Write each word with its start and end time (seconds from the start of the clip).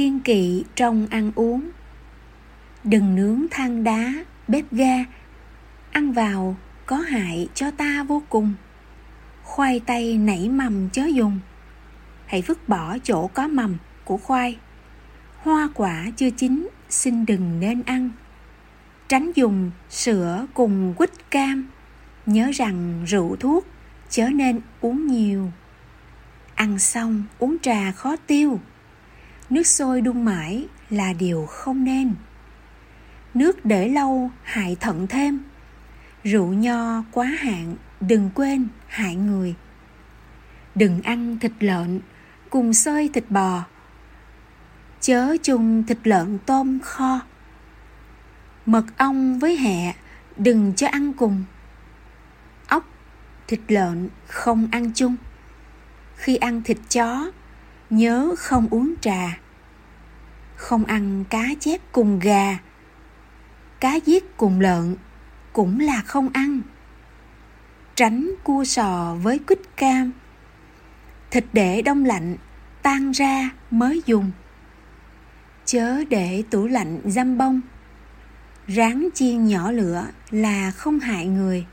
kiên 0.00 0.20
kỵ 0.20 0.64
trong 0.76 1.06
ăn 1.10 1.32
uống. 1.34 1.70
Đừng 2.84 3.14
nướng 3.14 3.46
than 3.50 3.84
đá, 3.84 4.12
bếp 4.48 4.72
ga. 4.72 4.96
Ăn 5.90 6.12
vào 6.12 6.56
có 6.86 6.96
hại 6.96 7.48
cho 7.54 7.70
ta 7.70 8.02
vô 8.02 8.22
cùng. 8.28 8.54
Khoai 9.42 9.80
tây 9.80 10.18
nảy 10.18 10.48
mầm 10.48 10.90
chớ 10.90 11.06
dùng. 11.06 11.40
Hãy 12.26 12.42
vứt 12.42 12.68
bỏ 12.68 12.96
chỗ 13.02 13.26
có 13.26 13.48
mầm 13.48 13.76
của 14.04 14.16
khoai. 14.16 14.58
Hoa 15.36 15.68
quả 15.74 16.06
chưa 16.16 16.30
chín, 16.30 16.68
xin 16.88 17.26
đừng 17.26 17.60
nên 17.60 17.82
ăn. 17.82 18.10
Tránh 19.08 19.32
dùng 19.34 19.70
sữa 19.90 20.46
cùng 20.54 20.94
quýt 20.94 21.30
cam. 21.30 21.68
Nhớ 22.26 22.50
rằng 22.54 23.04
rượu 23.06 23.36
thuốc 23.36 23.66
chớ 24.10 24.28
nên 24.28 24.60
uống 24.80 25.06
nhiều. 25.06 25.52
Ăn 26.54 26.78
xong 26.78 27.24
uống 27.38 27.56
trà 27.62 27.92
khó 27.92 28.16
tiêu 28.16 28.60
nước 29.50 29.66
sôi 29.66 30.00
đun 30.00 30.24
mãi 30.24 30.68
là 30.90 31.12
điều 31.12 31.46
không 31.46 31.84
nên. 31.84 32.14
Nước 33.34 33.64
để 33.64 33.88
lâu, 33.88 34.30
hại 34.42 34.76
thận 34.80 35.06
thêm. 35.06 35.42
Rượu 36.24 36.46
nho 36.46 37.02
quá 37.12 37.26
hạn, 37.26 37.76
đừng 38.00 38.30
quên 38.34 38.68
hại 38.86 39.16
người. 39.16 39.54
Đừng 40.74 41.02
ăn 41.02 41.38
thịt 41.38 41.52
lợn, 41.60 42.00
cùng 42.50 42.74
xơi 42.74 43.10
thịt 43.12 43.24
bò. 43.30 43.64
Chớ 45.00 45.36
chung 45.42 45.82
thịt 45.86 45.98
lợn 46.04 46.38
tôm 46.46 46.80
kho. 46.80 47.20
Mật 48.66 48.84
ong 48.96 49.38
với 49.38 49.56
hẹ, 49.56 49.94
đừng 50.36 50.74
cho 50.74 50.88
ăn 50.88 51.12
cùng. 51.12 51.44
Ốc, 52.68 52.84
thịt 53.46 53.60
lợn 53.68 54.08
không 54.26 54.68
ăn 54.72 54.92
chung. 54.94 55.16
Khi 56.16 56.36
ăn 56.36 56.62
thịt 56.62 56.78
chó 56.88 57.30
nhớ 57.90 58.34
không 58.38 58.68
uống 58.70 58.94
trà, 59.00 59.38
không 60.56 60.84
ăn 60.84 61.24
cá 61.30 61.44
chép 61.60 61.80
cùng 61.92 62.18
gà, 62.18 62.58
cá 63.80 63.94
giết 63.94 64.36
cùng 64.36 64.60
lợn 64.60 64.96
cũng 65.52 65.80
là 65.80 66.02
không 66.06 66.28
ăn. 66.32 66.60
Tránh 67.94 68.30
cua 68.44 68.64
sò 68.64 69.16
với 69.22 69.38
quýt 69.38 69.58
cam, 69.76 70.12
thịt 71.30 71.44
để 71.52 71.82
đông 71.82 72.04
lạnh 72.04 72.36
tan 72.82 73.10
ra 73.10 73.50
mới 73.70 74.02
dùng. 74.06 74.30
Chớ 75.64 76.04
để 76.04 76.42
tủ 76.50 76.66
lạnh 76.66 77.00
dăm 77.04 77.38
bông, 77.38 77.60
ráng 78.66 79.08
chiên 79.14 79.46
nhỏ 79.46 79.72
lửa 79.72 80.06
là 80.30 80.70
không 80.70 81.00
hại 81.00 81.26
người. 81.26 81.66